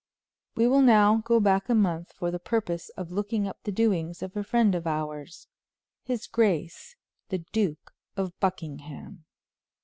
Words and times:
We 0.55 0.65
will 0.65 0.81
now 0.81 1.17
go 1.17 1.39
back 1.39 1.69
a 1.69 1.75
month 1.75 2.11
for 2.13 2.31
the 2.31 2.39
purpose 2.39 2.89
of 2.97 3.11
looking 3.11 3.47
up 3.47 3.61
the 3.61 3.71
doings 3.71 4.23
of 4.23 4.35
a 4.35 4.43
friend 4.43 4.73
of 4.73 4.87
ours, 4.87 5.45
his 6.01 6.25
grace, 6.25 6.95
the 7.29 7.45
Duke 7.51 7.93
of 8.17 8.33
Buckingham. 8.39 9.25